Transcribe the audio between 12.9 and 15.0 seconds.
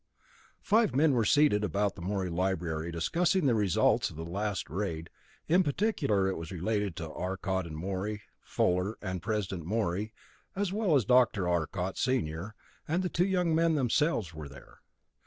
the two young men themselves, were there.